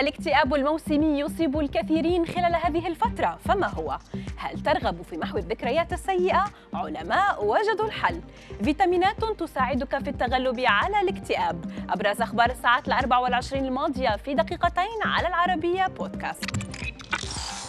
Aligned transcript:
الاكتئاب 0.00 0.54
الموسمي 0.54 1.20
يصيب 1.20 1.58
الكثيرين 1.58 2.26
خلال 2.26 2.54
هذه 2.54 2.86
الفترة. 2.86 3.38
فما 3.44 3.66
هو؟ 3.66 3.98
هل 4.36 4.60
ترغب 4.60 5.02
في 5.02 5.16
محو 5.16 5.38
الذكريات 5.38 5.92
السيئة؟ 5.92 6.44
علماء 6.74 7.44
وجدوا 7.44 7.86
الحل. 7.86 8.20
فيتامينات 8.64 9.24
تساعدك 9.24 9.98
في 9.98 10.10
التغلب 10.10 10.60
على 10.60 11.00
الاكتئاب. 11.00 11.64
أبرز 11.90 12.22
أخبار 12.22 12.50
الساعات 12.50 12.88
الأربع 12.88 13.18
والعشرين 13.18 13.64
الماضية 13.64 14.16
في 14.16 14.34
دقيقتين 14.34 15.02
على 15.04 15.28
العربية 15.28 15.86
بودكاست. 15.86 16.44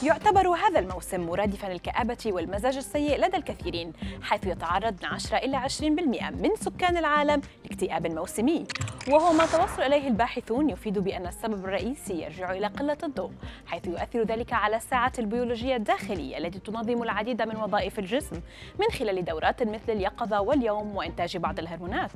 يعتبر 0.03 0.47
هذا 0.47 0.79
الموسم 0.79 1.21
مرادفا 1.21 1.67
للكآبة 1.67 2.17
والمزاج 2.25 2.77
السيء 2.77 3.25
لدى 3.25 3.37
الكثيرين 3.37 3.93
حيث 4.21 4.47
يتعرض 4.47 4.95
من 5.03 5.09
10 5.09 5.37
إلى 5.37 5.57
20% 5.57 6.31
من 6.31 6.49
سكان 6.55 6.97
العالم 6.97 7.41
لاكتئاب 7.65 8.07
موسمي. 8.07 8.65
وهو 9.11 9.33
ما 9.33 9.45
توصل 9.45 9.81
إليه 9.81 10.07
الباحثون 10.07 10.69
يفيد 10.69 10.99
بأن 10.99 11.27
السبب 11.27 11.65
الرئيسي 11.65 12.21
يرجع 12.21 12.51
إلى 12.51 12.67
قلة 12.67 12.97
الضوء 13.03 13.31
حيث 13.67 13.87
يؤثر 13.87 14.23
ذلك 14.23 14.53
على 14.53 14.75
الساعات 14.75 15.19
البيولوجية 15.19 15.75
الداخلية 15.75 16.37
التي 16.37 16.59
تنظم 16.59 17.03
العديد 17.03 17.41
من 17.41 17.55
وظائف 17.55 17.99
الجسم 17.99 18.41
من 18.79 18.85
خلال 18.99 19.25
دورات 19.25 19.63
مثل 19.63 19.91
اليقظة 19.91 20.41
واليوم 20.41 20.95
وإنتاج 20.95 21.37
بعض 21.37 21.59
الهرمونات. 21.59 22.11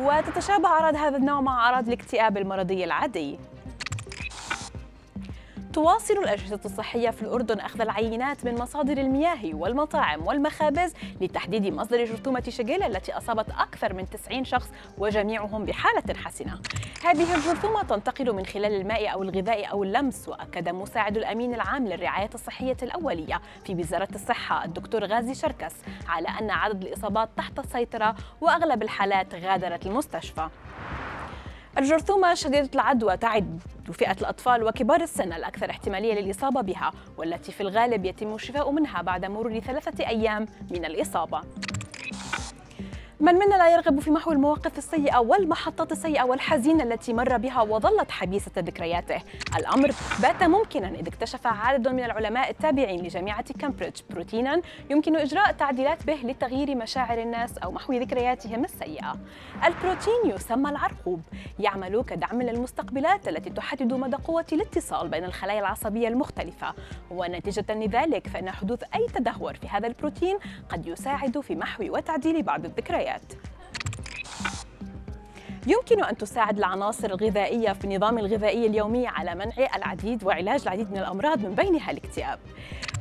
وتتشابه 0.00 0.68
أعراض 0.68 0.96
هذا 0.96 1.16
النوع 1.16 1.40
مع 1.40 1.64
أعراض 1.64 1.86
الاكتئاب 1.86 2.36
المرضي 2.36 2.84
العادي. 2.84 3.38
تواصل 5.74 6.14
الأجهزة 6.14 6.60
الصحية 6.64 7.10
في 7.10 7.22
الأردن 7.22 7.60
أخذ 7.60 7.80
العينات 7.80 8.44
من 8.44 8.54
مصادر 8.54 8.98
المياه 8.98 9.54
والمطاعم 9.54 10.26
والمخابز 10.26 10.92
لتحديد 11.20 11.66
مصدر 11.66 12.04
جرثومة 12.04 12.42
شجيلة 12.48 12.86
التي 12.86 13.12
أصابت 13.12 13.50
أكثر 13.50 13.92
من 13.92 14.10
90 14.10 14.44
شخص 14.44 14.68
وجميعهم 14.98 15.64
بحالة 15.64 16.14
حسنة. 16.14 16.60
هذه 17.04 17.34
الجرثومة 17.34 17.82
تنتقل 17.82 18.32
من 18.32 18.46
خلال 18.46 18.80
الماء 18.80 19.12
أو 19.12 19.22
الغذاء 19.22 19.70
أو 19.70 19.84
اللمس 19.84 20.28
وأكد 20.28 20.68
مساعد 20.68 21.16
الأمين 21.16 21.54
العام 21.54 21.88
للرعاية 21.88 22.30
الصحية 22.34 22.76
الأولية 22.82 23.40
في 23.66 23.74
وزارة 23.74 24.08
الصحة 24.14 24.64
الدكتور 24.64 25.04
غازي 25.04 25.34
شركس 25.34 25.74
على 26.08 26.28
أن 26.28 26.50
عدد 26.50 26.82
الإصابات 26.82 27.28
تحت 27.36 27.58
السيطرة 27.58 28.14
وأغلب 28.40 28.82
الحالات 28.82 29.34
غادرت 29.34 29.86
المستشفى. 29.86 30.48
الجرثومة 31.78 32.34
شديدة 32.34 32.70
العدوى 32.74 33.16
تعد 33.16 33.60
فئة 33.92 34.16
الأطفال 34.20 34.62
وكبار 34.62 35.00
السن 35.00 35.32
الأكثر 35.32 35.70
احتمالية 35.70 36.14
للإصابة 36.14 36.60
بها 36.60 36.92
والتي 37.16 37.52
في 37.52 37.60
الغالب 37.60 38.04
يتم 38.04 38.34
الشفاء 38.34 38.70
منها 38.70 39.02
بعد 39.02 39.24
مرور 39.24 39.60
ثلاثة 39.60 40.06
أيام 40.06 40.46
من 40.70 40.84
الإصابة. 40.84 41.40
من 43.24 43.34
منا 43.34 43.54
لا 43.54 43.72
يرغب 43.72 44.00
في 44.00 44.10
محو 44.10 44.32
المواقف 44.32 44.78
السيئة 44.78 45.18
والمحطات 45.18 45.92
السيئة 45.92 46.22
والحزينة 46.22 46.84
التي 46.84 47.12
مر 47.12 47.36
بها 47.36 47.62
وظلت 47.62 48.10
حبيسة 48.10 48.50
ذكرياته. 48.58 49.22
الأمر 49.56 49.90
بات 50.22 50.42
ممكنا 50.42 50.88
إذ 50.88 51.06
اكتشف 51.06 51.46
عدد 51.46 51.88
من 51.88 52.04
العلماء 52.04 52.50
التابعين 52.50 53.04
لجامعة 53.04 53.44
كامبريدج. 53.58 54.00
بروتينا 54.10 54.60
يمكن 54.90 55.16
إجراء 55.16 55.52
تعديلات 55.52 56.06
به 56.06 56.14
لتغيير 56.14 56.74
مشاعر 56.74 57.18
الناس 57.18 57.58
أو 57.58 57.70
محو 57.70 57.92
ذكرياتهم 57.92 58.64
السيئة. 58.64 59.16
البروتين 59.66 60.34
يسمى 60.34 60.70
العرقوب. 60.70 61.20
يعمل 61.58 62.04
كدعم 62.04 62.42
للمستقبلات 62.42 63.28
التي 63.28 63.50
تحدد 63.50 63.92
مدى 63.92 64.16
قوة 64.16 64.46
الاتصال 64.52 65.08
بين 65.08 65.24
الخلايا 65.24 65.60
العصبية 65.60 66.08
المختلفة. 66.08 66.74
ونتيجة 67.10 67.74
لذلك 67.74 68.28
فإن 68.28 68.50
حدوث 68.50 68.82
أي 68.94 69.06
تدهور 69.06 69.54
في 69.54 69.68
هذا 69.68 69.86
البروتين 69.86 70.38
قد 70.68 70.86
يساعد 70.86 71.40
في 71.40 71.54
محو 71.54 71.84
وتعديل 71.84 72.42
بعض 72.42 72.64
الذكريات. 72.64 73.13
الحياة 73.14 73.44
يمكن 75.66 76.04
أن 76.04 76.16
تساعد 76.16 76.58
العناصر 76.58 77.06
الغذائية 77.06 77.72
في 77.72 77.84
النظام 77.84 78.18
الغذائي 78.18 78.66
اليومي 78.66 79.06
على 79.06 79.34
منع 79.34 79.76
العديد 79.76 80.24
وعلاج 80.24 80.62
العديد 80.62 80.90
من 80.90 80.98
الأمراض 80.98 81.38
من 81.38 81.54
بينها 81.54 81.90
الاكتئاب. 81.90 82.38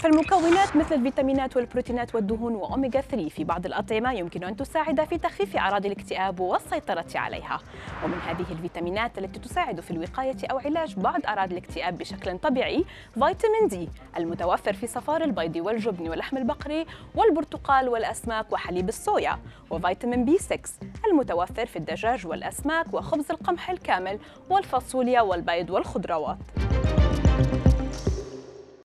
فالمكونات 0.03 0.75
مثل 0.75 0.95
الفيتامينات 0.95 1.57
والبروتينات 1.57 2.15
والدهون 2.15 2.55
وأوميغا 2.55 3.01
3 3.01 3.29
في 3.29 3.43
بعض 3.43 3.65
الأطعمة 3.65 4.13
يمكن 4.13 4.43
أن 4.43 4.55
تساعد 4.55 5.03
في 5.03 5.17
تخفيف 5.17 5.55
أعراض 5.55 5.85
الاكتئاب 5.85 6.39
والسيطرة 6.39 7.05
عليها. 7.15 7.59
ومن 8.03 8.17
هذه 8.27 8.45
الفيتامينات 8.51 9.17
التي 9.17 9.39
تساعد 9.39 9.79
في 9.79 9.91
الوقاية 9.91 10.35
أو 10.51 10.57
علاج 10.57 10.95
بعض 10.95 11.25
أعراض 11.25 11.51
الاكتئاب 11.51 11.97
بشكل 11.97 12.37
طبيعي 12.37 12.85
فيتامين 13.13 13.67
دي 13.67 13.89
المتوفر 14.17 14.73
في 14.73 14.87
صفار 14.87 15.23
البيض 15.23 15.55
والجبن 15.55 16.09
واللحم 16.09 16.37
البقري 16.37 16.85
والبرتقال 17.15 17.89
والأسماك 17.89 18.53
وحليب 18.53 18.89
الصويا 18.89 19.39
وفيتامين 19.69 20.25
بي 20.25 20.37
6 20.37 20.59
المتوفر 21.11 21.65
في 21.65 21.75
الدجاج 21.75 22.27
والأسماك 22.27 22.93
وخبز 22.93 23.31
القمح 23.31 23.69
الكامل 23.69 24.19
والفاصوليا 24.49 25.21
والبيض 25.21 25.69
والخضروات. 25.69 26.72